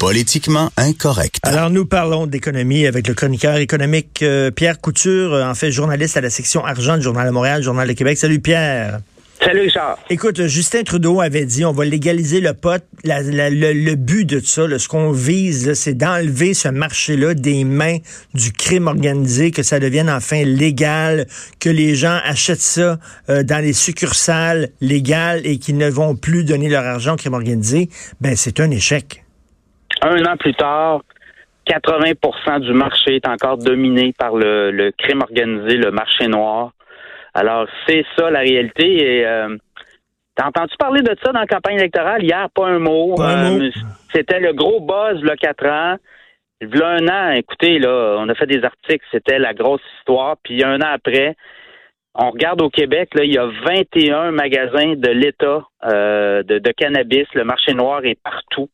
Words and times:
Politiquement 0.00 0.70
incorrect. 0.78 1.40
Alors, 1.42 1.68
nous 1.68 1.84
parlons 1.84 2.26
d'économie 2.26 2.86
avec 2.86 3.06
le 3.06 3.12
chroniqueur 3.12 3.56
économique 3.56 4.22
euh, 4.22 4.50
Pierre 4.50 4.80
Couture, 4.80 5.34
euh, 5.34 5.44
en 5.44 5.54
fait 5.54 5.70
journaliste 5.70 6.16
à 6.16 6.22
la 6.22 6.30
section 6.30 6.64
argent 6.64 6.96
du 6.96 7.02
Journal 7.02 7.26
de 7.26 7.32
Montréal, 7.32 7.62
Journal 7.62 7.86
de 7.86 7.92
Québec. 7.92 8.16
Salut 8.16 8.40
Pierre. 8.40 9.00
Salut 9.44 9.60
Richard. 9.60 9.98
Écoute, 10.08 10.46
Justin 10.46 10.84
Trudeau 10.84 11.20
avait 11.20 11.44
dit 11.44 11.66
on 11.66 11.72
va 11.72 11.84
légaliser 11.84 12.40
le 12.40 12.54
pot. 12.54 12.82
le, 13.04 13.94
but 13.94 14.24
de 14.24 14.40
ça, 14.40 14.62
ce 14.78 14.88
qu'on 14.88 15.12
vise, 15.12 15.74
c'est 15.74 15.94
d'enlever 15.94 16.54
ce 16.54 16.68
marché-là 16.68 17.34
des 17.34 17.64
mains 17.64 17.98
du 18.32 18.52
crime 18.52 18.86
organisé, 18.86 19.50
que 19.50 19.62
ça 19.62 19.80
devienne 19.80 20.08
enfin 20.08 20.44
légal, 20.44 21.26
que 21.58 21.68
les 21.68 21.94
gens 21.94 22.18
achètent 22.24 22.62
ça 22.62 22.98
euh, 23.28 23.42
dans 23.42 23.62
les 23.62 23.74
succursales 23.74 24.70
légales 24.80 25.42
et 25.44 25.58
qu'ils 25.58 25.76
ne 25.76 25.90
vont 25.90 26.16
plus 26.16 26.44
donner 26.44 26.70
leur 26.70 26.86
argent 26.86 27.14
au 27.14 27.16
crime 27.16 27.34
organisé. 27.34 27.90
Ben, 28.22 28.34
c'est 28.34 28.60
un 28.60 28.70
échec 28.70 29.24
un 30.02 30.24
an 30.24 30.36
plus 30.36 30.54
tard, 30.54 31.02
80% 31.66 32.60
du 32.60 32.72
marché 32.72 33.16
est 33.16 33.28
encore 33.28 33.58
dominé 33.58 34.12
par 34.18 34.34
le, 34.34 34.90
crime 34.98 35.22
organisé, 35.22 35.76
le 35.76 35.90
marché 35.90 36.26
noir. 36.26 36.72
Alors, 37.34 37.66
c'est 37.86 38.04
ça 38.16 38.30
la 38.30 38.40
réalité. 38.40 39.18
Et 39.18 39.26
euh, 39.26 39.56
t'as 40.34 40.48
entendu 40.48 40.74
parler 40.78 41.02
de 41.02 41.14
ça 41.22 41.32
dans 41.32 41.40
la 41.40 41.46
campagne 41.46 41.76
électorale? 41.76 42.24
Hier? 42.24 42.48
Pas 42.54 42.66
un 42.66 42.78
mot. 42.78 43.14
Euh, 43.20 43.70
c'était 44.12 44.40
le 44.40 44.52
gros 44.52 44.80
buzz, 44.80 45.22
le 45.22 45.36
4 45.36 45.66
ans. 45.66 45.96
Il 46.62 46.76
y 46.76 46.82
a 46.82 46.88
un 46.88 47.08
an, 47.08 47.30
écoutez, 47.32 47.78
là, 47.78 48.16
on 48.18 48.28
a 48.28 48.34
fait 48.34 48.46
des 48.46 48.62
articles, 48.62 49.04
c'était 49.10 49.38
la 49.38 49.54
grosse 49.54 49.80
histoire. 49.98 50.36
Puis 50.42 50.62
un 50.62 50.76
an 50.82 50.90
après, 50.92 51.34
on 52.14 52.30
regarde 52.30 52.60
au 52.60 52.68
Québec, 52.68 53.14
là, 53.14 53.24
il 53.24 53.32
y 53.32 53.38
a 53.38 53.46
21 53.46 54.32
magasins 54.32 54.94
de 54.94 55.08
l'État 55.08 55.62
euh, 55.84 56.42
de, 56.42 56.58
de, 56.58 56.72
cannabis. 56.72 57.26
Le 57.34 57.44
marché 57.44 57.72
noir 57.72 58.04
est 58.04 58.18
partout. 58.22 58.68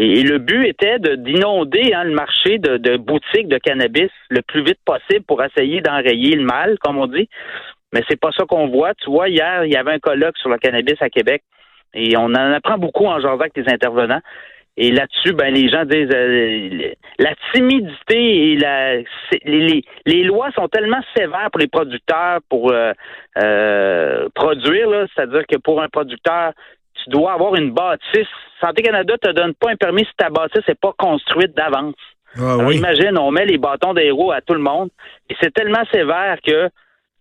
Et, 0.00 0.22
le 0.22 0.38
but 0.38 0.64
était 0.64 1.00
d'inonder 1.00 1.92
hein, 1.92 2.04
le 2.04 2.14
marché 2.14 2.58
de, 2.58 2.96
boutiques 2.96 3.48
de 3.48 3.58
cannabis 3.58 4.10
le 4.30 4.42
plus 4.42 4.62
vite 4.62 4.78
possible 4.84 5.24
pour 5.26 5.42
essayer 5.42 5.80
d'enrayer 5.80 6.36
le 6.36 6.44
mal, 6.44 6.78
comme 6.78 6.98
on 6.98 7.08
dit. 7.08 7.28
Mais 7.92 8.04
c'est 8.08 8.20
pas 8.20 8.30
ça 8.30 8.44
qu'on 8.44 8.68
voit. 8.68 8.94
Tu 8.94 9.10
vois, 9.10 9.28
hier, 9.28 9.64
il 9.64 9.72
y 9.72 9.76
avait 9.76 9.92
un 9.92 9.98
colloque 9.98 10.38
sur 10.38 10.50
le 10.50 10.58
cannabis 10.58 10.94
à 11.00 11.10
Québec 11.10 11.42
et 11.94 12.16
on 12.16 12.26
en 12.26 12.52
apprend 12.52 12.78
beaucoup 12.78 13.06
en 13.06 13.18
jasant 13.18 13.40
avec 13.40 13.56
les 13.56 13.68
intervenants. 13.72 14.20
Et 14.76 14.92
là-dessus, 14.92 15.32
ben 15.32 15.52
les 15.52 15.68
gens 15.68 15.84
disent 15.84 16.14
euh, 16.14 16.92
la 17.18 17.34
timidité 17.52 18.52
et 18.52 18.56
la 18.56 18.98
les, 19.44 19.82
les, 20.06 20.22
lois 20.22 20.52
sont 20.52 20.68
tellement 20.68 21.00
sévères 21.16 21.48
pour 21.50 21.58
les 21.58 21.66
producteurs 21.66 22.38
pour 22.48 22.70
euh, 22.70 22.92
euh, 23.42 24.28
produire, 24.36 24.88
c'est-à-dire 25.12 25.44
que 25.48 25.56
pour 25.56 25.82
un 25.82 25.88
producteur, 25.88 26.52
tu 27.04 27.10
dois 27.10 27.32
avoir 27.32 27.54
une 27.54 27.72
bâtisse. 27.72 28.28
Santé 28.60 28.82
Canada 28.82 29.14
te 29.20 29.30
donne 29.30 29.54
pas 29.54 29.70
un 29.70 29.76
permis 29.76 30.04
si 30.04 30.10
ta 30.16 30.30
bâtisse 30.30 30.66
n'est 30.66 30.74
pas 30.74 30.92
construite 30.98 31.56
d'avance. 31.56 31.94
Ah 32.38 32.56
imagine, 32.70 33.16
on 33.18 33.30
met 33.30 33.46
les 33.46 33.58
bâtons 33.58 33.94
d'héros 33.94 34.32
à 34.32 34.40
tout 34.40 34.54
le 34.54 34.60
monde 34.60 34.90
et 35.30 35.34
c'est 35.40 35.52
tellement 35.52 35.84
sévère 35.92 36.36
que 36.46 36.68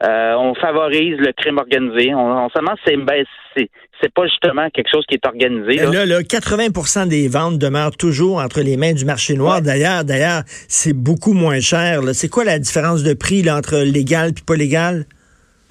euh, 0.04 0.36
on 0.38 0.54
favorise 0.54 1.18
le 1.18 1.32
crime 1.34 1.58
organisé. 1.58 2.14
On, 2.14 2.46
on 2.46 2.50
c'est 2.86 2.98
ben, 2.98 3.26
c'est 3.56 4.14
pas 4.14 4.28
justement 4.28 4.70
quelque 4.70 4.90
chose 4.92 5.04
qui 5.08 5.16
est 5.16 5.26
organisé. 5.26 5.78
Là, 5.78 6.06
là, 6.06 6.22
80% 6.22 7.08
des 7.08 7.28
ventes 7.28 7.58
demeurent 7.58 7.98
toujours 7.98 8.38
entre 8.38 8.62
les 8.62 8.78
mains 8.78 8.94
du 8.94 9.06
marché 9.06 9.34
noir. 9.34 9.64
D'ailleurs, 9.64 10.04
d'ailleurs, 10.04 10.44
c'est 10.46 10.94
beaucoup 10.94 11.34
moins 11.34 11.60
cher. 11.60 12.02
C'est 12.14 12.30
quoi 12.30 12.44
la 12.44 12.60
différence 12.60 13.02
de 13.02 13.16
prix 13.16 13.42
là, 13.42 13.58
entre 13.58 13.78
légal 13.78 14.30
et 14.30 14.46
pas 14.46 14.56
légal? 14.56 15.06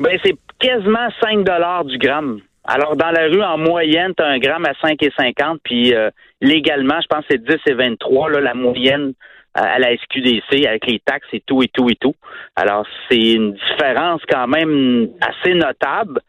Ben 0.00 0.18
c'est 0.24 0.36
quasiment 0.58 1.08
5 1.22 1.44
dollars 1.44 1.84
du 1.84 1.96
gramme. 1.98 2.40
Alors, 2.68 2.96
dans 2.96 3.10
la 3.10 3.28
rue, 3.28 3.42
en 3.42 3.58
moyenne, 3.58 4.12
tu 4.16 4.22
as 4.22 4.26
un 4.26 4.38
gramme 4.38 4.64
à 4.64 4.72
5,50, 4.72 5.58
puis 5.62 5.94
euh, 5.94 6.10
légalement, 6.40 7.00
je 7.00 7.06
pense 7.06 7.20
que 7.26 7.34
c'est 7.34 7.44
10 7.44 7.56
et 7.66 7.74
23, 7.74 8.30
là, 8.30 8.40
la 8.40 8.54
moyenne 8.54 9.12
euh, 9.56 9.62
à 9.62 9.78
la 9.78 9.96
SQDC, 9.96 10.66
avec 10.66 10.86
les 10.86 10.98
taxes 10.98 11.28
et 11.32 11.40
tout, 11.46 11.62
et 11.62 11.68
tout, 11.68 11.88
et 11.88 11.94
tout. 11.94 12.14
Alors, 12.56 12.84
c'est 13.08 13.34
une 13.34 13.52
différence 13.52 14.20
quand 14.28 14.48
même 14.48 15.08
assez 15.20 15.54
notable. 15.54 16.20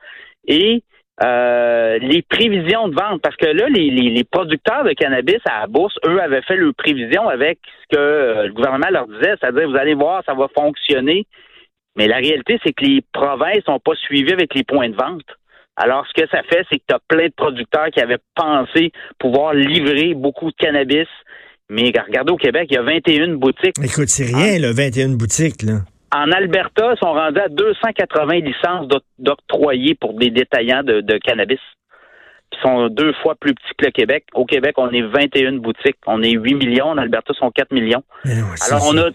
Et 0.48 0.84
euh, 1.24 1.98
les 1.98 2.22
prévisions 2.22 2.88
de 2.88 2.94
vente, 2.94 3.22
parce 3.24 3.36
que 3.36 3.48
là, 3.48 3.68
les, 3.70 3.90
les, 3.90 4.24
producteurs 4.24 4.84
de 4.84 4.92
cannabis 4.92 5.42
à 5.46 5.62
la 5.62 5.68
bourse, 5.68 5.96
eux, 6.06 6.22
avaient 6.22 6.44
fait 6.44 6.56
leurs 6.56 6.76
prévisions 6.76 7.28
avec 7.28 7.58
ce 7.82 7.98
que 7.98 8.46
le 8.46 8.54
gouvernement 8.54 8.92
leur 8.92 9.08
disait, 9.08 9.34
c'est-à-dire, 9.42 9.68
vous 9.68 9.76
allez 9.76 9.96
voir, 9.96 10.22
ça 10.24 10.36
va 10.36 10.48
fonctionner. 10.56 11.26
Mais 11.96 12.08
la 12.08 12.18
réalité, 12.18 12.60
c'est 12.64 12.74
que 12.74 12.86
les 12.86 13.02
provinces 13.12 13.68
n'ont 13.68 13.80
pas 13.80 13.96
suivi 13.96 14.32
avec 14.32 14.54
les 14.54 14.64
points 14.64 14.90
de 14.90 14.96
vente. 14.96 15.26
Alors, 15.78 16.06
ce 16.08 16.22
que 16.22 16.28
ça 16.30 16.42
fait, 16.50 16.66
c'est 16.72 16.80
que 16.80 16.84
tu 16.90 16.96
as 16.96 17.00
plein 17.08 17.28
de 17.28 17.34
producteurs 17.38 17.88
qui 17.94 18.02
avaient 18.02 18.18
pensé 18.36 18.92
pouvoir 19.20 19.54
livrer 19.54 20.16
beaucoup 20.16 20.50
de 20.50 20.56
cannabis. 20.58 21.08
Mais 21.70 21.94
regardez 22.08 22.32
au 22.32 22.38
Québec, 22.38 22.68
il 22.72 22.76
y 22.76 22.78
a 22.78 22.82
21 22.82 23.36
boutiques. 23.36 23.76
Écoute, 23.84 24.10
c'est 24.10 24.26
rien, 24.26 24.58
là, 24.58 24.72
21 24.74 25.10
boutiques, 25.10 25.62
là. 25.62 25.82
En 26.16 26.32
Alberta, 26.32 26.94
ils 26.96 27.00
sont 27.00 27.14
rendus 27.14 27.40
à 27.40 27.50
280 27.50 28.40
licences 28.40 28.88
d'octroyer 29.20 29.94
pour 29.96 30.14
des 30.14 30.32
détaillants 30.32 30.84
de, 30.84 31.18
cannabis 31.20 31.60
qui 32.50 32.60
sont 32.62 32.88
deux 32.88 33.12
fois 33.22 33.36
plus 33.36 33.54
petits 33.54 33.74
que 33.78 33.86
le 33.86 33.92
Québec. 33.92 34.24
Au 34.34 34.46
Québec, 34.46 34.76
on 34.78 34.90
est 34.92 35.02
21 35.02 35.58
boutiques. 35.58 35.98
On 36.08 36.24
est 36.24 36.32
8 36.32 36.56
millions. 36.56 36.88
En 36.88 36.98
Alberta, 36.98 37.34
sont 37.34 37.52
4 37.52 37.74
millions. 37.74 38.04
Alors, 38.24 38.88
on 38.90 38.98
a, 38.98 39.10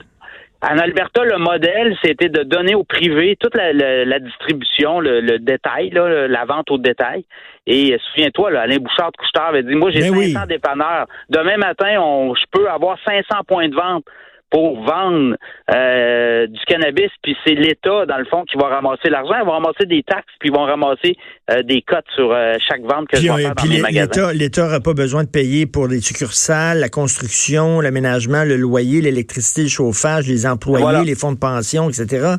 en 0.62 0.78
Alberta, 0.78 1.24
le 1.24 1.38
modèle, 1.38 1.96
c'était 2.04 2.28
de 2.28 2.44
donner 2.44 2.76
au 2.76 2.84
privé 2.84 3.36
toute 3.38 3.56
la, 3.56 4.18
distribution, 4.20 5.00
le, 5.00 5.38
détail, 5.38 5.90
la 5.90 6.44
vente 6.44 6.70
au 6.70 6.78
détail. 6.78 7.24
Et 7.66 7.96
souviens-toi, 8.08 8.58
Alain 8.58 8.78
Bouchard 8.78 9.10
de 9.10 9.16
Couchetard 9.16 9.48
avait 9.48 9.64
dit, 9.64 9.74
moi 9.74 9.90
j'ai 9.90 10.02
500 10.02 10.32
ben 10.34 10.46
dépanneurs. 10.46 11.06
Demain 11.28 11.56
matin, 11.56 12.00
on, 12.00 12.34
je 12.34 12.44
peux 12.50 12.68
avoir 12.68 12.96
500 13.04 13.42
points 13.46 13.68
de 13.68 13.74
vente 13.74 14.04
pour 14.52 14.84
vendre 14.84 15.34
euh, 15.74 16.46
du 16.46 16.60
cannabis, 16.66 17.10
puis 17.22 17.34
c'est 17.44 17.54
l'État, 17.54 18.04
dans 18.06 18.18
le 18.18 18.26
fond, 18.26 18.44
qui 18.44 18.58
va 18.58 18.68
ramasser 18.68 19.08
l'argent. 19.08 19.34
Ils 19.40 19.46
vont 19.46 19.52
ramasser 19.52 19.86
des 19.86 20.02
taxes, 20.02 20.32
puis 20.38 20.50
ils 20.50 20.54
vont 20.54 20.64
ramasser 20.64 21.16
euh, 21.50 21.62
des 21.62 21.80
cotes 21.80 22.04
sur 22.14 22.30
euh, 22.30 22.54
chaque 22.68 22.82
vente 22.82 23.08
que 23.08 23.16
je 23.16 23.22
vais 23.22 23.42
faire 23.42 23.54
dans 23.54 23.64
les 23.64 23.80
magasins. 23.80 24.32
L'État 24.34 24.64
n'aura 24.64 24.80
pas 24.80 24.92
besoin 24.92 25.24
de 25.24 25.30
payer 25.30 25.64
pour 25.64 25.88
les 25.88 26.00
succursales, 26.00 26.80
la 26.80 26.90
construction, 26.90 27.80
l'aménagement, 27.80 28.44
le 28.44 28.56
loyer, 28.56 29.00
l'électricité, 29.00 29.62
le 29.62 29.68
chauffage, 29.68 30.28
les 30.28 30.46
employés, 30.46 31.04
les 31.06 31.14
fonds 31.14 31.32
de 31.32 31.38
pension, 31.38 31.88
etc. 31.88 32.36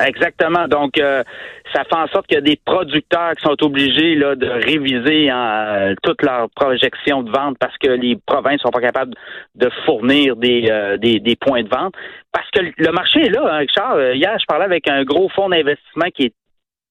Exactement. 0.00 0.68
Donc, 0.68 0.98
euh, 0.98 1.24
ça 1.74 1.82
fait 1.84 1.96
en 1.96 2.06
sorte 2.08 2.26
qu'il 2.26 2.36
y 2.36 2.38
a 2.38 2.42
des 2.42 2.58
producteurs 2.64 3.32
qui 3.32 3.42
sont 3.42 3.56
obligés 3.64 4.14
là, 4.14 4.36
de 4.36 4.46
réviser 4.46 5.28
hein, 5.28 5.94
toute 6.02 6.22
leur 6.22 6.48
projection 6.50 7.22
de 7.22 7.30
vente 7.30 7.56
parce 7.58 7.76
que 7.78 7.88
les 7.88 8.16
provinces 8.26 8.60
sont 8.60 8.70
pas 8.70 8.80
capables 8.80 9.14
de 9.56 9.68
fournir 9.84 10.36
des, 10.36 10.68
euh, 10.70 10.96
des, 10.98 11.36
points 11.36 11.62
de 11.62 11.68
vente. 11.68 11.94
Parce 12.32 12.48
que 12.50 12.60
le 12.76 12.92
marché 12.92 13.26
est 13.26 13.30
là, 13.30 13.42
hein, 13.44 13.58
Richard. 13.58 13.94
Euh, 13.94 14.14
hier, 14.14 14.36
je 14.38 14.46
parlais 14.46 14.66
avec 14.66 14.88
un 14.88 15.02
gros 15.02 15.28
fonds 15.30 15.48
d'investissement 15.48 16.08
qui 16.14 16.26
est 16.26 16.34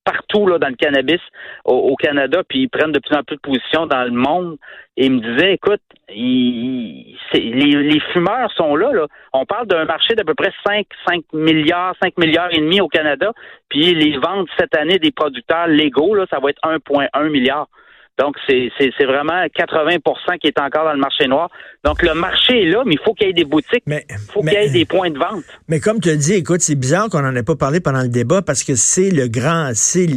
partout 0.07 0.47
là, 0.47 0.57
dans 0.57 0.69
le 0.69 0.75
cannabis 0.75 1.19
au, 1.65 1.95
Canada, 1.97 2.41
puis 2.47 2.61
ils 2.61 2.69
prennent 2.69 2.93
de 2.93 2.99
plus 2.99 3.15
en 3.15 3.23
plus 3.23 3.35
de 3.35 3.41
positions 3.41 3.87
dans 3.87 4.03
le 4.03 4.11
monde. 4.11 4.57
Et 4.95 5.07
ils 5.07 5.11
me 5.11 5.19
disaient, 5.19 5.53
écoute, 5.53 5.81
les, 6.09 7.99
fumeurs 8.13 8.51
sont 8.53 8.75
là, 8.75 8.93
là. 8.93 9.07
On 9.33 9.45
parle 9.45 9.67
d'un 9.67 9.85
marché 9.85 10.15
d'à 10.15 10.23
peu 10.23 10.33
près 10.33 10.51
5, 10.65 10.85
5 11.07 11.23
milliards, 11.33 11.93
5 12.01 12.17
milliards 12.17 12.49
et 12.51 12.59
demi 12.59 12.79
au 12.79 12.87
Canada. 12.87 13.33
Puis 13.69 13.93
les 13.93 14.17
ventes 14.17 14.47
cette 14.57 14.75
année 14.75 14.97
des 14.97 15.11
producteurs 15.11 15.67
légaux, 15.67 16.15
là, 16.15 16.25
ça 16.29 16.39
va 16.39 16.49
être 16.51 16.61
1,1 16.63 17.29
milliard. 17.29 17.67
Donc, 18.17 18.35
c'est 18.47 19.05
vraiment 19.05 19.45
80% 19.45 20.39
qui 20.39 20.47
est 20.47 20.59
encore 20.59 20.85
dans 20.85 20.93
le 20.93 20.99
marché 20.99 21.27
noir. 21.27 21.49
Donc, 21.83 22.01
le 22.01 22.13
marché 22.15 22.63
est 22.63 22.65
là, 22.65 22.83
mais 22.85 22.93
il 22.93 22.99
faut 22.99 23.13
qu'il 23.13 23.27
y 23.27 23.29
ait 23.29 23.33
des 23.33 23.45
boutiques. 23.45 23.83
Il 23.85 24.01
faut 24.33 24.41
qu'il 24.41 24.53
y 24.53 24.55
ait 24.55 24.69
des 24.69 24.85
points 24.85 25.11
de 25.11 25.19
vente. 25.19 25.43
Mais 25.67 25.79
comme 25.79 25.99
tu 25.99 26.09
as 26.09 26.15
dit, 26.15 26.33
écoute, 26.33 26.61
c'est 26.61 26.75
bizarre 26.75 27.09
qu'on 27.09 27.21
n'en 27.21 27.35
ait 27.35 27.43
pas 27.43 27.55
parlé 27.55 27.79
pendant 27.79 28.01
le 28.01 28.09
débat 28.09 28.41
parce 28.41 28.63
que 28.63 28.75
c'est 28.75 29.11
le 29.11 29.27
grand, 29.27 29.71
c'est 29.73 30.07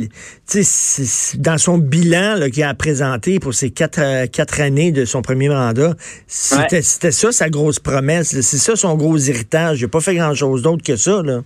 dans 1.39 1.59
son 1.59 1.79
bilan 1.79 2.37
qu'il 2.53 2.63
a 2.63 2.75
présenté 2.75 3.39
pour 3.39 3.55
ses 3.55 3.71
quatre, 3.71 4.01
euh, 4.01 4.27
quatre 4.27 4.61
années 4.61 4.93
de 4.93 5.05
son 5.05 5.23
premier 5.23 5.49
mandat, 5.49 5.95
c'était 6.27 6.83
ça 6.83 7.33
sa 7.33 7.51
grosse 7.51 7.79
promesse. 7.79 8.41
C'est 8.41 8.57
ça 8.57 8.77
son 8.77 8.97
gros 8.97 9.17
héritage. 9.19 9.81
Il 9.81 9.85
n'a 9.85 9.89
pas 9.89 10.01
fait 10.01 10.15
grand-chose 10.15 10.63
d'autre 10.63 10.83
que 10.83 10.97
ça. 10.97 11.23
Là. 11.23 11.41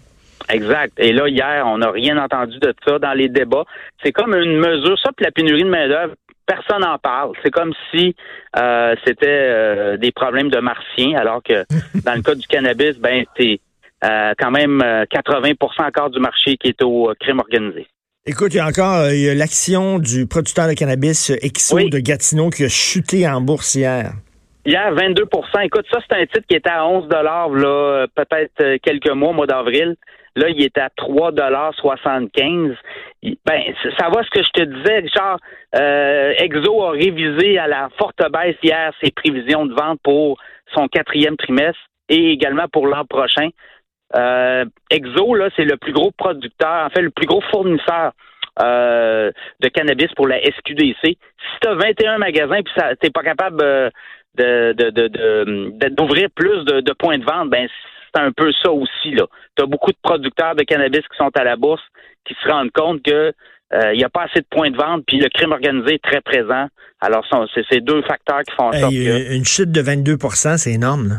Exact. 0.48 0.92
Et 0.98 1.12
là, 1.12 1.28
hier, 1.28 1.64
on 1.66 1.78
n'a 1.78 1.90
rien 1.90 2.18
entendu 2.18 2.58
de 2.58 2.74
ça 2.86 2.98
dans 2.98 3.12
les 3.12 3.28
débats. 3.28 3.64
C'est 4.02 4.12
comme 4.12 4.34
une 4.34 4.58
mesure, 4.58 4.98
ça, 5.02 5.10
puis 5.16 5.24
la 5.24 5.30
pénurie 5.30 5.64
de 5.64 5.68
main-d'œuvre, 5.68 6.14
personne 6.46 6.80
n'en 6.80 6.98
parle. 6.98 7.32
C'est 7.42 7.50
comme 7.50 7.72
si 7.90 8.14
euh, 8.56 8.94
c'était 9.06 9.26
euh, 9.26 9.96
des 9.96 10.12
problèmes 10.12 10.50
de 10.50 10.60
martiens, 10.60 11.16
alors 11.16 11.42
que 11.42 11.64
dans 12.04 12.14
le 12.14 12.22
cas 12.22 12.34
du 12.34 12.46
cannabis, 12.46 12.98
ben 12.98 13.24
c'est 13.36 13.60
euh, 14.04 14.32
quand 14.38 14.50
même 14.50 14.80
80% 14.80 15.54
encore 15.86 16.10
du 16.10 16.20
marché 16.20 16.56
qui 16.56 16.68
est 16.68 16.82
au 16.82 17.12
crime 17.18 17.40
organisé. 17.40 17.86
Écoute, 18.26 18.54
il 18.54 18.56
y 18.56 18.60
a 18.60 18.66
encore 18.66 19.06
l'action 19.10 19.98
du 19.98 20.26
producteur 20.26 20.66
de 20.66 20.72
cannabis 20.72 21.30
Exo 21.42 21.78
de 21.78 21.98
Gatineau 21.98 22.48
qui 22.48 22.64
a 22.64 22.68
chuté 22.68 23.28
en 23.28 23.42
bourse 23.42 23.74
hier. 23.74 24.12
Hier, 24.64 24.94
22% 24.94 25.64
Écoute, 25.64 25.84
ça, 25.92 25.98
c'est 26.08 26.16
un 26.16 26.24
titre 26.24 26.46
qui 26.48 26.56
était 26.56 26.70
à 26.70 26.86
11 26.86 27.06
là, 27.10 28.06
peut-être 28.14 28.78
quelques 28.78 29.10
mois, 29.10 29.34
mois 29.34 29.46
d'avril. 29.46 29.94
Là, 30.36 30.48
il 30.48 30.62
est 30.62 30.78
à 30.78 30.88
3,75 30.88 32.74
Ben, 33.22 33.62
ça 33.98 34.08
va 34.08 34.22
ce 34.24 34.30
que 34.30 34.42
je 34.42 34.50
te 34.50 34.62
disais, 34.62 34.98
Richard. 34.98 35.38
Euh, 35.76 36.34
Exo 36.38 36.82
a 36.82 36.90
révisé 36.90 37.58
à 37.58 37.68
la 37.68 37.88
forte 37.98 38.20
baisse 38.32 38.56
hier 38.62 38.92
ses 39.02 39.10
prévisions 39.12 39.66
de 39.66 39.74
vente 39.74 40.00
pour 40.02 40.38
son 40.74 40.88
quatrième 40.88 41.36
trimestre 41.36 41.80
et 42.08 42.32
également 42.32 42.68
pour 42.68 42.86
l'an 42.86 43.04
prochain. 43.04 43.48
Euh, 44.16 44.64
Exo, 44.90 45.34
là, 45.34 45.48
c'est 45.56 45.64
le 45.64 45.76
plus 45.76 45.92
gros 45.92 46.10
producteur, 46.10 46.86
en 46.86 46.90
fait, 46.90 47.02
le 47.02 47.10
plus 47.10 47.26
gros 47.26 47.40
fournisseur 47.52 48.12
euh, 48.62 49.32
de 49.60 49.68
cannabis 49.68 50.12
pour 50.14 50.28
la 50.28 50.40
SQDC. 50.40 51.02
Si 51.02 51.16
tu 51.60 51.68
as 51.68 51.74
21 51.74 52.18
magasins 52.18 52.62
tu 52.62 52.72
n'es 53.02 53.10
pas 53.10 53.22
capable 53.22 53.62
euh, 53.62 53.90
de, 54.36 54.72
de, 54.72 55.88
d'ouvrir 55.88 56.28
plus 56.34 56.64
de, 56.64 56.92
points 56.92 57.18
de 57.18 57.24
vente, 57.24 57.50
ben 57.50 57.68
c'est 58.14 58.22
un 58.22 58.32
peu 58.32 58.52
ça 58.62 58.70
aussi. 58.70 59.10
là. 59.12 59.26
Tu 59.56 59.64
as 59.64 59.66
beaucoup 59.66 59.90
de 59.90 59.98
producteurs 60.02 60.54
de 60.54 60.62
cannabis 60.62 61.00
qui 61.00 61.16
sont 61.16 61.30
à 61.34 61.44
la 61.44 61.56
bourse 61.56 61.82
qui 62.26 62.34
se 62.42 62.48
rendent 62.48 62.72
compte 62.72 63.02
que 63.02 63.32
il 63.92 63.98
n'y 63.98 64.04
a 64.04 64.08
pas 64.08 64.22
assez 64.22 64.40
de 64.40 64.46
points 64.48 64.70
de 64.70 64.76
vente, 64.76 65.02
puis 65.04 65.18
le 65.18 65.28
crime 65.28 65.50
organisé 65.50 65.94
est 65.94 66.02
très 66.02 66.20
présent. 66.20 66.68
Alors, 67.00 67.26
c'est 67.52 67.64
ces 67.68 67.80
deux 67.80 68.02
facteurs 68.02 68.42
qui 68.42 68.54
font 68.54 68.68
en 68.68 68.72
sorte 68.72 68.92
que... 68.92 69.34
Une 69.36 69.44
chute 69.44 69.72
de 69.72 69.82
22% 69.82 70.58
c'est 70.58 70.70
énorme, 70.70 71.08
là. 71.08 71.14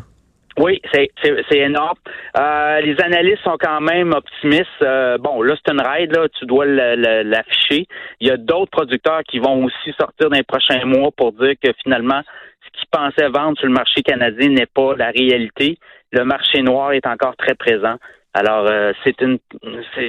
Oui, 0.57 0.81
c'est 0.94 1.09
énorme. 1.57 1.97
Euh, 2.38 2.80
les 2.80 2.95
analystes 3.01 3.44
sont 3.44 3.57
quand 3.59 3.81
même 3.81 4.13
optimistes. 4.13 4.69
Euh, 4.81 5.18
bon, 5.18 5.41
là, 5.41 5.56
c'est 5.57 5.74
une 5.74 5.81
raid, 5.81 6.15
là, 6.15 6.27
tu 6.39 6.45
dois 6.45 6.65
l'afficher. 6.65 7.88
Il 8.21 8.27
y 8.27 8.31
a 8.31 8.38
d'autres 8.38 8.71
producteurs 8.71 9.21
qui 9.24 9.39
vont 9.39 9.65
aussi 9.65 9.91
sortir 10.00 10.30
dans 10.30 10.38
les 10.38 10.44
prochains 10.44 10.86
mois 10.86 11.09
pour 11.12 11.33
dire 11.33 11.56
que 11.62 11.71
finalement, 11.83 12.21
ce 12.63 12.80
qu'ils 12.80 12.89
pensaient 12.89 13.27
vendre 13.27 13.57
sur 13.57 13.68
le 13.68 13.74
marché 13.74 14.01
canadien 14.01 14.50
n'est 14.50 14.65
pas 14.65 14.95
la 14.95 15.12
réalité. 15.12 15.77
Le 16.15 16.23
marché 16.23 16.62
noir 16.62 16.94
est 16.94 17.06
encore 17.06 17.35
très 17.35 17.56
présent. 17.56 17.95
Alors, 18.33 18.65
euh, 18.67 18.91
c'est 19.03 19.21
une 19.21 19.38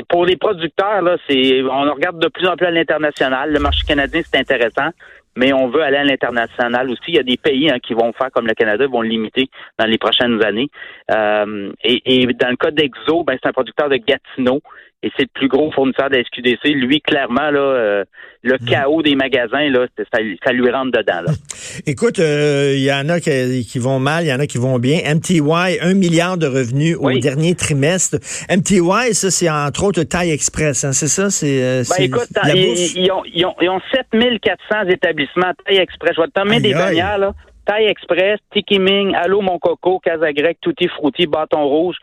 pour 0.09 0.25
les 0.25 0.37
producteurs, 0.37 1.03
là, 1.03 1.17
c'est 1.29 1.63
on 1.63 1.93
regarde 1.93 2.19
de 2.21 2.29
plus 2.29 2.47
en 2.47 2.57
plus 2.57 2.67
à 2.67 2.71
l'international. 2.71 3.53
Le 3.53 3.61
marché 3.61 3.85
canadien, 3.87 4.23
c'est 4.25 4.39
intéressant 4.39 4.91
mais 5.37 5.53
on 5.53 5.69
veut 5.69 5.83
aller 5.83 5.99
à 5.99 6.05
l'international 6.05 6.91
aussi. 6.91 7.03
Il 7.09 7.15
y 7.15 7.19
a 7.19 7.23
des 7.23 7.37
pays 7.37 7.71
hein, 7.71 7.79
qui 7.79 7.95
vont 7.95 8.13
faire 8.15 8.31
comme 8.33 8.47
le 8.47 8.55
Canada, 8.55 8.87
vont 8.87 9.03
le 9.03 9.09
limiter 9.09 9.49
dans 9.79 9.85
les 9.85 9.99
prochaines 9.99 10.43
années. 10.43 10.69
Euh, 11.11 11.71
et, 11.85 12.27
dans 12.27 12.49
le 12.49 12.57
cas 12.57 12.71
d'Exo, 12.71 13.23
ben, 13.23 13.39
c'est 13.41 13.49
un 13.49 13.53
producteur 13.53 13.89
de 13.89 13.97
Gatineau 13.97 14.61
et 15.03 15.11
c'est 15.17 15.25
le 15.25 15.31
plus 15.35 15.49
gros 15.49 15.71
fournisseur 15.73 16.09
de 16.11 16.17
la 16.17 16.25
SQDC. 16.25 16.75
Lui, 16.75 17.01
clairement, 17.01 17.51
là, 17.51 17.61
euh, 17.61 18.05
le 18.43 18.55
hmm. 18.55 18.65
chaos 18.67 19.03
des 19.03 19.15
magasins, 19.15 19.69
là, 19.69 19.87
ça, 20.13 20.53
lui 20.53 20.71
rentre 20.71 20.99
dedans. 20.99 21.21
Là. 21.27 21.33
Écoute, 21.87 22.19
il 22.19 22.25
euh, 22.25 22.77
y 22.77 22.93
en 22.93 23.09
a 23.09 23.21
qui, 23.21 23.79
vont 23.79 23.99
mal, 23.99 24.25
il 24.25 24.29
y 24.29 24.33
en 24.33 24.41
a 24.41 24.47
qui 24.47 24.59
vont 24.59 24.79
bien. 24.79 25.01
MTY, 25.15 25.41
un 25.81 25.95
milliard 25.95 26.39
de 26.39 26.47
revenus 26.47 26.97
au 26.99 27.11
dernier 27.19 27.55
trimestre. 27.55 28.19
MTY, 28.51 29.15
ça, 29.15 29.31
c'est 29.31 29.51
entre 29.51 29.85
autres 29.85 30.03
Taille 30.03 30.31
Express, 30.31 30.85
hein, 30.85 30.93
c'est 30.93 31.09
ça? 31.09 31.31
C'est, 31.31 31.63
euh, 31.63 31.83
ben, 31.89 32.05
écoute, 32.05 32.29
ils, 32.45 33.13
ont, 33.13 33.23
ils, 33.27 33.45
ont, 33.47 33.55
ils, 33.61 33.69
ont, 33.69 33.81
7400 33.95 34.89
établissements 34.89 35.53
Taille 35.65 35.79
Express. 35.79 36.15
Je 36.17 36.23
vais 36.23 36.29
te 36.29 36.41
nommer 36.41 36.61
des 36.61 36.73
bannières, 36.73 37.19
là. 37.19 37.33
Taille 37.67 37.87
Express, 37.87 38.39
Tiki 38.53 38.79
Ming, 38.79 39.15
Allô 39.15 39.41
Mon 39.41 39.59
Coco, 39.59 39.99
Casa 39.99 40.33
Grec, 40.33 40.59
Tutti 40.61 40.89
Frutti, 40.89 41.27
Bâton 41.27 41.65
Rouge, 41.67 41.97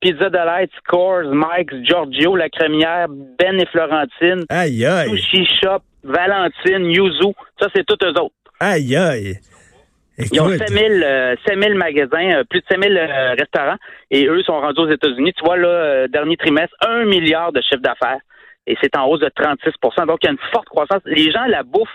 Pizza 0.00 0.30
Delight, 0.30 0.70
Scores, 0.78 1.30
Mike's, 1.30 1.74
Giorgio, 1.82 2.34
La 2.36 2.48
Crémière, 2.48 3.06
Ben 3.08 3.60
et 3.60 3.66
Florentine, 3.66 4.44
aïe, 4.48 4.84
aïe. 4.84 5.10
Sushi 5.10 5.46
Shop, 5.60 5.80
Valentine, 6.02 6.90
Yuzu. 6.90 7.34
Ça, 7.60 7.68
c'est 7.74 7.84
tous 7.84 7.98
eux 8.04 8.18
autres. 8.18 8.34
Aïe, 8.58 8.96
aïe. 8.96 9.38
Ils 10.32 10.40
ont 10.40 10.48
5000 10.48 11.02
euh, 11.02 11.74
magasins, 11.74 12.40
euh, 12.40 12.44
plus 12.44 12.60
de 12.60 12.66
5000 12.70 12.96
euh, 12.96 13.34
restaurants, 13.38 13.76
et 14.10 14.26
eux 14.26 14.42
sont 14.42 14.60
rendus 14.60 14.80
aux 14.80 14.90
États-Unis. 14.90 15.32
Tu 15.32 15.44
vois, 15.44 15.56
là, 15.56 15.68
euh, 15.68 16.08
dernier 16.08 16.36
trimestre, 16.36 16.74
un 16.86 17.04
milliard 17.04 17.52
de 17.52 17.60
chiffre 17.62 17.82
d'affaires, 17.82 18.20
et 18.66 18.76
c'est 18.82 18.96
en 18.96 19.06
hausse 19.06 19.20
de 19.20 19.28
36% 19.28 20.06
Donc, 20.06 20.18
il 20.22 20.26
y 20.26 20.28
a 20.28 20.32
une 20.32 20.50
forte 20.52 20.68
croissance. 20.68 21.00
Les 21.06 21.30
gens 21.30 21.44
la 21.46 21.62
bouffe 21.62 21.88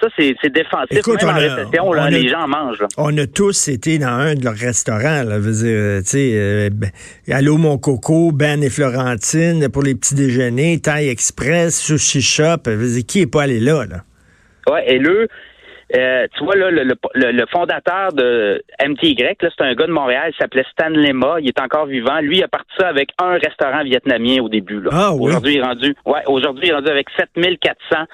ça, 0.00 0.08
c'est 0.16 0.52
défensif. 0.52 0.98
Écoute, 0.98 1.22
Même 1.22 1.34
en 1.34 1.38
récession, 1.38 1.92
là, 1.92 2.10
les 2.10 2.28
gens 2.28 2.48
mangent. 2.48 2.84
On 2.96 3.16
a 3.16 3.26
tous 3.26 3.68
été 3.68 3.98
dans 3.98 4.08
un 4.08 4.34
de 4.34 4.44
leurs 4.44 4.56
restaurants. 4.56 5.22
Là, 5.22 5.38
veux 5.38 5.52
dire, 5.52 5.68
euh, 5.68 6.02
euh, 6.14 6.70
ben, 6.72 6.90
Allô 7.30 7.56
mon 7.56 7.78
coco, 7.78 8.32
Ben 8.32 8.62
et 8.62 8.70
Florentine 8.70 9.68
pour 9.70 9.82
les 9.82 9.94
petits 9.94 10.14
déjeuners, 10.14 10.80
Taille 10.80 11.08
Express, 11.08 11.80
Sushi 11.80 12.22
Shop. 12.22 12.66
Veux 12.66 12.94
dire, 12.94 13.06
qui 13.06 13.20
est 13.20 13.30
pas 13.30 13.42
allé 13.42 13.60
là? 13.60 13.84
là? 13.86 13.98
Oui, 14.66 14.80
et 14.86 14.98
le, 14.98 15.28
euh, 15.96 16.26
tu 16.36 16.44
vois, 16.44 16.56
là, 16.56 16.70
le, 16.70 16.82
le, 17.14 17.46
fondateur 17.52 18.12
de 18.12 18.62
MTY, 18.84 19.16
c'est 19.40 19.60
un 19.60 19.74
gars 19.74 19.86
de 19.86 19.92
Montréal, 19.92 20.32
il 20.34 20.36
s'appelait 20.36 20.64
Stan 20.72 20.88
Lema, 20.88 21.36
il 21.40 21.48
est 21.48 21.60
encore 21.60 21.86
vivant. 21.86 22.20
Lui, 22.20 22.38
il 22.38 22.42
a 22.42 22.48
parti 22.48 22.70
ça 22.78 22.88
avec 22.88 23.10
un 23.18 23.34
restaurant 23.34 23.84
vietnamien 23.84 24.42
au 24.42 24.48
début. 24.48 24.80
Là. 24.80 24.90
Ah, 24.92 25.12
oui? 25.12 25.28
Aujourd'hui, 25.28 25.54
il 25.54 25.58
est 25.58 25.62
rendu, 25.62 25.94
ouais, 26.06 26.22
aujourd'hui, 26.26 26.66
il 26.66 26.70
est 26.70 26.74
rendu 26.74 26.88
avec 26.90 27.06
7400 27.16 28.06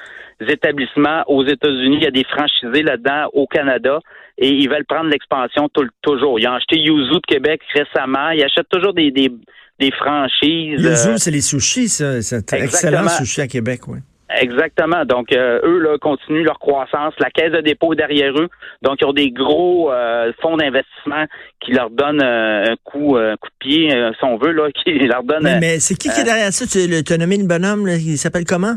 établissements 0.49 1.23
aux 1.27 1.45
États-Unis. 1.45 1.99
Il 2.01 2.05
y 2.05 2.07
a 2.07 2.11
des 2.11 2.25
franchisés 2.25 2.83
là-dedans 2.83 3.29
au 3.33 3.47
Canada 3.47 4.01
et 4.39 4.49
ils 4.49 4.69
veulent 4.69 4.87
prendre 4.87 5.11
l'expansion 5.11 5.69
toujours. 6.03 6.41
Ils 6.41 6.49
ont 6.49 6.55
acheté 6.55 6.79
Yuzu 6.79 7.15
de 7.15 7.27
Québec 7.27 7.61
récemment. 7.75 8.31
Ils 8.31 8.43
achètent 8.43 8.71
toujours 8.71 8.95
des, 8.95 9.11
des, 9.11 9.31
des 9.79 9.91
franchises. 9.93 10.81
Yuzu, 10.81 11.09
euh, 11.11 11.17
c'est 11.17 11.31
les 11.31 11.43
sushis, 11.43 11.89
ça. 11.89 12.23
C'est 12.23 12.55
un 12.55 12.57
excellent 12.57 13.09
sushi 13.09 13.43
à 13.43 13.47
Québec, 13.47 13.83
oui. 13.89 13.99
Exactement. 14.41 15.05
Donc, 15.05 15.33
euh, 15.33 15.61
eux, 15.65 15.81
là, 15.81 15.99
continuent 16.01 16.45
leur 16.45 16.61
croissance. 16.61 17.13
La 17.19 17.31
caisse 17.31 17.53
de 17.53 17.61
dépôt 17.63 17.93
est 17.93 17.97
derrière 17.97 18.33
eux. 18.39 18.49
Donc, 18.81 18.99
ils 19.01 19.05
ont 19.05 19.13
des 19.13 19.33
gros 19.33 19.91
euh, 19.91 20.33
fonds 20.41 20.57
d'investissement 20.57 21.25
qui 21.61 21.73
leur 21.73 21.91
donnent 21.91 22.23
un, 22.23 22.77
coup, 22.85 23.17
un 23.17 23.37
coup 23.37 23.49
de 23.49 23.59
pied, 23.59 23.91
si 23.91 24.25
on 24.25 24.39
veut, 24.39 24.53
là, 24.53 24.71
qui 24.85 24.93
leur 25.01 25.25
donnent... 25.25 25.43
Mais, 25.43 25.59
mais 25.59 25.81
c'est 25.81 25.97
qui 25.97 26.09
qui 26.11 26.21
est 26.21 26.25
derrière 26.25 26.53
ça? 26.53 26.65
Tu 26.65 27.13
as 27.13 27.19
nommé 27.19 27.39
le 27.39 27.47
bonhomme, 27.47 27.87
là, 27.87 27.97
il 27.97 28.17
s'appelle 28.19 28.45
comment? 28.45 28.77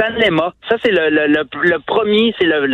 Stanley 0.00 0.30
Ma. 0.30 0.54
Ça, 0.68 0.76
c'est 0.82 0.90
le, 0.90 1.10
le, 1.10 1.26
le, 1.26 1.78
premier, 1.80 2.34
c'est 2.38 2.46
le, 2.46 2.66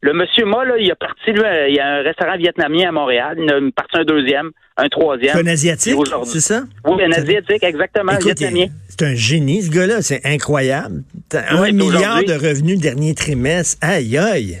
le, 0.00 0.12
monsieur 0.12 0.44
Ma, 0.44 0.64
là, 0.64 0.74
il 0.78 0.90
a 0.90 0.96
parti, 0.96 1.32
lui, 1.32 1.42
il 1.68 1.74
y 1.76 1.78
a 1.80 1.86
un 1.86 2.02
restaurant 2.02 2.36
vietnamien 2.36 2.88
à 2.88 2.92
Montréal. 2.92 3.36
Il 3.38 3.50
a 3.50 3.60
parti 3.74 3.98
un 3.98 4.04
deuxième, 4.04 4.50
un 4.76 4.88
troisième. 4.88 5.36
un 5.36 5.46
asiatique, 5.46 5.96
c'est 6.24 6.40
ça? 6.40 6.62
Oui, 6.84 7.02
un 7.04 7.12
asiatique, 7.12 7.62
exactement, 7.62 8.12
vietnamien. 8.20 8.66
C'est 8.88 9.04
un 9.04 9.14
génie, 9.14 9.62
ce 9.62 9.70
gars-là. 9.70 10.02
C'est 10.02 10.24
incroyable. 10.24 11.02
un 11.32 11.72
milliard 11.72 12.24
de 12.24 12.34
revenus 12.34 12.80
dernier 12.80 13.14
trimestre. 13.14 13.78
Aïe, 13.80 14.18
aïe. 14.18 14.58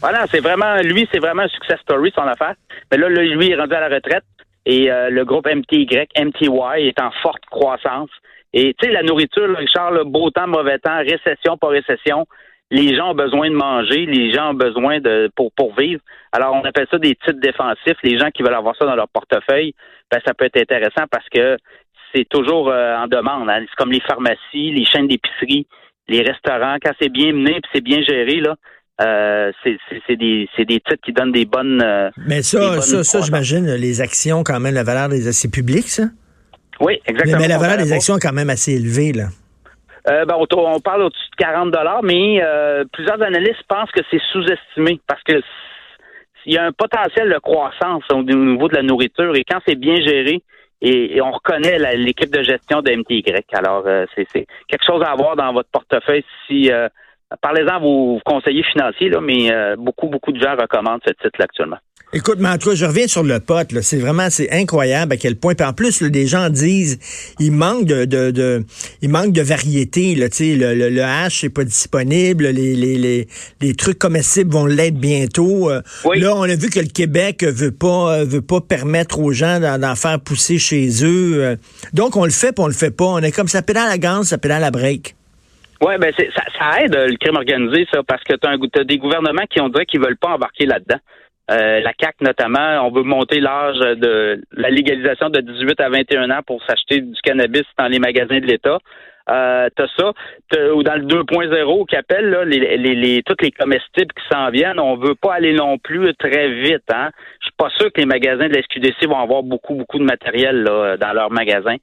Voilà, 0.00 0.26
c'est 0.32 0.40
vraiment, 0.40 0.78
lui, 0.82 1.08
c'est 1.12 1.20
vraiment 1.20 1.42
un 1.42 1.48
success 1.48 1.78
story, 1.80 2.12
son 2.14 2.22
affaire. 2.22 2.54
Mais 2.90 2.98
là, 2.98 3.08
lui, 3.08 3.46
il 3.46 3.52
est 3.52 3.56
rendu 3.56 3.74
à 3.74 3.88
la 3.88 3.94
retraite. 3.94 4.24
Et 4.66 4.90
euh, 4.90 5.10
le 5.10 5.24
groupe 5.24 5.46
MTY, 5.46 5.86
MTY, 6.18 6.88
est 6.88 7.00
en 7.00 7.10
forte 7.22 7.44
croissance. 7.50 8.10
Et 8.52 8.74
tu 8.78 8.86
sais, 8.86 8.92
la 8.92 9.02
nourriture, 9.02 9.48
là, 9.48 9.58
Richard, 9.58 10.04
beau 10.04 10.30
temps, 10.30 10.46
mauvais 10.46 10.78
temps, 10.78 10.98
récession, 10.98 11.56
pas 11.56 11.68
récession, 11.68 12.26
les 12.70 12.96
gens 12.96 13.10
ont 13.10 13.14
besoin 13.14 13.50
de 13.50 13.54
manger, 13.54 14.06
les 14.06 14.32
gens 14.32 14.50
ont 14.50 14.54
besoin 14.54 14.98
de 15.00 15.30
pour, 15.36 15.52
pour 15.52 15.74
vivre. 15.76 16.00
Alors, 16.32 16.54
on 16.54 16.64
appelle 16.64 16.86
ça 16.90 16.98
des 16.98 17.14
titres 17.14 17.40
défensifs. 17.40 17.98
Les 18.02 18.18
gens 18.18 18.30
qui 18.30 18.42
veulent 18.42 18.54
avoir 18.54 18.74
ça 18.76 18.86
dans 18.86 18.96
leur 18.96 19.08
portefeuille, 19.08 19.74
ben, 20.10 20.20
ça 20.24 20.32
peut 20.32 20.46
être 20.46 20.56
intéressant 20.56 21.04
parce 21.10 21.28
que 21.28 21.56
c'est 22.14 22.26
toujours 22.28 22.70
euh, 22.70 22.96
en 22.96 23.06
demande. 23.08 23.48
Hein. 23.50 23.64
C'est 23.68 23.76
comme 23.76 23.92
les 23.92 24.00
pharmacies, 24.00 24.72
les 24.72 24.84
chaînes 24.86 25.06
d'épicerie, 25.06 25.66
les 26.08 26.22
restaurants. 26.22 26.76
Quand 26.82 26.92
c'est 27.00 27.10
bien 27.10 27.32
mené 27.32 27.56
et 27.56 27.60
c'est 27.74 27.82
bien 27.82 28.02
géré, 28.02 28.40
là, 28.40 28.56
euh, 29.02 29.52
c'est 29.64 30.16
des, 30.16 30.48
des 30.58 30.80
titres 30.80 31.02
qui 31.04 31.12
donnent 31.12 31.32
des 31.32 31.44
bonnes. 31.44 31.82
Euh, 31.82 32.10
Mais 32.26 32.42
ça, 32.42 32.80
ça, 32.80 33.04
ça 33.04 33.20
j'imagine, 33.20 33.66
les 33.74 34.00
actions, 34.00 34.44
quand 34.44 34.60
même, 34.60 34.74
la 34.74 34.84
valeur 34.84 35.08
des 35.08 35.30
c'est 35.32 35.50
public, 35.50 35.88
ça? 35.88 36.04
Oui, 36.82 37.00
exactement. 37.06 37.38
Mais, 37.40 37.48
la 37.48 37.58
valeur 37.58 37.78
des 37.78 37.92
actions 37.92 38.16
est 38.16 38.20
quand 38.20 38.32
même 38.32 38.50
assez 38.50 38.74
élevée, 38.74 39.12
là. 39.12 39.28
Euh, 40.08 40.24
ben, 40.24 40.34
on, 40.36 40.80
parle 40.80 41.02
au-dessus 41.02 41.30
de 41.30 41.36
40 41.36 41.72
mais 42.02 42.42
euh, 42.42 42.84
plusieurs 42.92 43.22
analystes 43.22 43.62
pensent 43.68 43.92
que 43.92 44.00
c'est 44.10 44.20
sous-estimé 44.32 45.00
parce 45.06 45.22
que 45.22 45.40
il 46.44 46.54
y 46.54 46.58
a 46.58 46.64
un 46.64 46.72
potentiel 46.72 47.32
de 47.32 47.38
croissance 47.38 48.02
au 48.12 48.24
niveau 48.24 48.66
de 48.66 48.74
la 48.74 48.82
nourriture 48.82 49.32
et 49.36 49.44
quand 49.48 49.60
c'est 49.64 49.76
bien 49.76 49.94
géré, 50.00 50.42
et, 50.80 51.20
on 51.22 51.30
reconnaît 51.30 51.78
l'équipe 51.96 52.32
de 52.32 52.42
gestion 52.42 52.82
de 52.82 52.90
MTY. 52.90 53.22
Alors, 53.52 53.84
euh, 53.86 54.06
c'est 54.16 54.26
quelque 54.66 54.84
chose 54.84 55.04
à 55.04 55.12
avoir 55.12 55.36
dans 55.36 55.52
votre 55.52 55.70
portefeuille 55.70 56.24
si 56.48 56.68
parlez-en 57.40 57.76
à 57.76 57.78
vos 57.78 58.18
conseillers 58.24 58.64
financiers, 58.64 59.08
là, 59.08 59.20
mais 59.20 59.52
beaucoup, 59.76 60.08
beaucoup 60.08 60.32
de 60.32 60.40
gens 60.40 60.56
recommandent 60.56 61.02
ce 61.06 61.12
titre 61.12 61.40
actuellement. 61.40 61.78
Écoute, 62.14 62.36
mais 62.40 62.50
en 62.50 62.58
tout 62.58 62.68
cas, 62.68 62.74
je 62.74 62.84
reviens 62.84 63.06
sur 63.06 63.22
le 63.22 63.40
pot. 63.40 63.66
C'est 63.80 63.98
vraiment, 63.98 64.28
c'est 64.28 64.52
incroyable 64.52 65.14
à 65.14 65.16
quel 65.16 65.34
point. 65.34 65.54
Puis 65.54 65.66
en 65.66 65.72
plus, 65.72 66.02
des 66.02 66.26
gens 66.26 66.50
disent, 66.50 66.98
il 67.40 67.52
manque 67.52 67.86
de, 67.86 68.04
de, 68.04 68.30
de 68.30 68.64
il 69.00 69.08
manque 69.08 69.32
de 69.32 69.40
variété. 69.40 70.14
Là, 70.14 70.26
le, 70.38 70.74
le, 70.74 70.90
le 70.90 71.02
hash 71.02 71.42
n'est 71.42 71.48
pas 71.48 71.64
disponible. 71.64 72.48
Les, 72.48 72.74
les, 72.74 72.96
les, 72.96 73.28
les 73.62 73.74
trucs 73.74 73.98
comestibles 73.98 74.52
vont 74.52 74.66
l'être 74.66 74.98
bientôt. 74.98 75.70
Euh, 75.70 75.80
là, 76.14 76.34
on 76.36 76.42
a 76.42 76.54
vu 76.54 76.68
que 76.68 76.80
le 76.80 76.92
Québec 76.92 77.44
veut 77.44 77.72
pas 77.72 78.18
euh, 78.18 78.24
veut 78.26 78.42
pas 78.42 78.60
permettre 78.60 79.18
aux 79.18 79.32
gens 79.32 79.58
d'en 79.58 79.94
faire 79.94 80.20
pousser 80.20 80.58
chez 80.58 80.88
eux. 81.02 81.42
Euh. 81.42 81.56
Donc, 81.94 82.18
on 82.18 82.26
le 82.26 82.30
fait, 82.30 82.52
puis 82.52 82.62
on 82.62 82.68
le 82.68 82.74
fait 82.74 82.94
pas. 82.94 83.06
On 83.06 83.20
est 83.20 83.32
comme 83.32 83.48
ça 83.48 83.62
pédale 83.62 83.86
à 83.86 83.92
la 83.92 83.98
gance, 83.98 84.26
ça 84.26 84.38
pédale 84.38 84.58
à 84.58 84.66
la 84.66 84.70
break. 84.70 85.14
Oui, 85.80 85.94
ben 85.98 86.12
ça, 86.14 86.42
ça 86.58 86.84
aide 86.84 86.94
le 86.94 87.16
crime 87.16 87.36
organisé, 87.36 87.86
ça, 87.90 88.02
parce 88.06 88.22
que 88.22 88.34
tu 88.34 88.46
as, 88.46 88.80
as, 88.80 88.84
des 88.84 88.98
gouvernements 88.98 89.46
qui 89.50 89.62
ont 89.62 89.70
dit 89.70 89.84
qu'ils 89.86 90.00
veulent 90.00 90.18
pas 90.18 90.34
embarquer 90.34 90.66
là-dedans. 90.66 90.98
Euh, 91.50 91.80
la 91.80 91.92
CAC 91.92 92.20
notamment, 92.20 92.86
on 92.86 92.90
veut 92.90 93.02
monter 93.02 93.40
l'âge 93.40 93.78
de 93.78 94.40
la 94.52 94.70
légalisation 94.70 95.28
de 95.28 95.40
18 95.40 95.80
à 95.80 95.88
21 95.88 96.30
ans 96.30 96.40
pour 96.46 96.62
s'acheter 96.64 97.00
du 97.00 97.20
cannabis 97.22 97.64
dans 97.78 97.88
les 97.88 97.98
magasins 97.98 98.38
de 98.38 98.46
l'État. 98.46 98.78
Euh, 99.30 99.68
t'as 99.76 99.86
ça, 99.96 100.12
ou 100.74 100.82
dans 100.82 100.96
le 100.96 101.04
2.0 101.04 101.86
qui 101.86 101.96
appelle 101.96 102.28
là, 102.28 102.44
les, 102.44 102.76
les, 102.76 102.94
les, 102.94 103.22
toutes 103.22 103.42
les 103.42 103.52
comestibles 103.52 104.12
qui 104.12 104.24
s'en 104.32 104.50
viennent, 104.50 104.80
on 104.80 104.96
veut 104.96 105.14
pas 105.14 105.34
aller 105.34 105.52
non 105.52 105.78
plus 105.78 106.12
très 106.14 106.50
vite. 106.50 106.82
Hein. 106.92 107.10
Je 107.40 107.46
suis 107.46 107.56
pas 107.56 107.70
sûr 107.70 107.92
que 107.92 108.00
les 108.00 108.06
magasins 108.06 108.48
de 108.48 108.54
la 108.54 108.62
SQDC 108.62 109.06
vont 109.06 109.20
avoir 109.20 109.42
beaucoup, 109.44 109.74
beaucoup 109.74 109.98
de 109.98 110.04
matériel 110.04 110.64
là, 110.64 110.96
dans 110.96 111.12
leurs 111.12 111.30
magasins, 111.30 111.76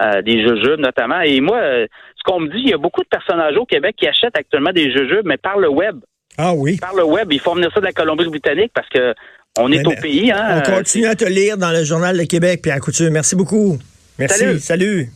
euh, 0.00 0.22
des 0.22 0.40
jujubes 0.40 0.80
notamment. 0.80 1.20
Et 1.20 1.40
moi, 1.40 1.58
euh, 1.58 1.86
ce 2.16 2.22
qu'on 2.24 2.40
me 2.40 2.48
dit, 2.48 2.60
il 2.60 2.70
y 2.70 2.74
a 2.74 2.78
beaucoup 2.78 3.02
de 3.02 3.08
personnages 3.08 3.56
au 3.56 3.66
Québec 3.66 3.96
qui 3.96 4.08
achètent 4.08 4.36
actuellement 4.36 4.72
des 4.72 4.90
jujubes, 4.90 5.26
mais 5.26 5.36
par 5.36 5.58
le 5.58 5.68
web. 5.68 6.00
Ah 6.38 6.52
oui. 6.54 6.76
Par 6.76 6.94
le 6.94 7.04
web, 7.04 7.32
ils 7.32 7.40
font 7.40 7.54
venir 7.54 7.70
ça 7.72 7.80
de 7.80 7.86
la 7.86 7.92
Colombie-Britannique 7.92 8.72
parce 8.74 8.88
que 8.88 9.14
on 9.58 9.72
est 9.72 9.86
au 9.86 9.92
pays. 9.92 10.30
Hein, 10.30 10.62
on 10.66 10.70
continue 10.70 11.06
à 11.06 11.14
te 11.14 11.24
lire 11.24 11.56
dans 11.56 11.70
le 11.70 11.82
Journal 11.82 12.16
de 12.16 12.24
Québec, 12.24 12.60
Pierre 12.62 12.80
Couture. 12.80 13.10
Merci 13.10 13.36
beaucoup. 13.36 13.78
Merci. 14.18 14.60
Salut. 14.60 15.10